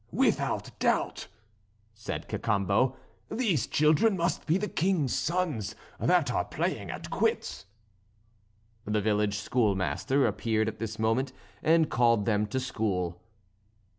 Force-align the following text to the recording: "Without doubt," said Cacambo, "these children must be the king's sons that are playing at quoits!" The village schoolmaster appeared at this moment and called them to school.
"Without 0.11 0.71
doubt," 0.79 1.27
said 1.93 2.27
Cacambo, 2.27 2.97
"these 3.29 3.67
children 3.67 4.17
must 4.17 4.47
be 4.47 4.57
the 4.57 4.67
king's 4.67 5.13
sons 5.13 5.75
that 5.99 6.31
are 6.31 6.43
playing 6.43 6.89
at 6.89 7.11
quoits!" 7.11 7.65
The 8.85 8.99
village 8.99 9.37
schoolmaster 9.37 10.25
appeared 10.25 10.67
at 10.67 10.79
this 10.79 10.97
moment 10.97 11.33
and 11.61 11.87
called 11.87 12.25
them 12.25 12.47
to 12.47 12.59
school. 12.59 13.21